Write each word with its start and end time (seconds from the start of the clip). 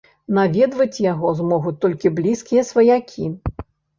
Наведваць 0.35 1.03
яго 1.11 1.33
змогуць 1.41 1.75
толькі 1.85 2.11
блізкія 2.19 2.63
сваякі. 2.73 3.29